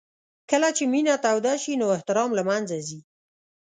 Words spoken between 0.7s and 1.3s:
چې مینه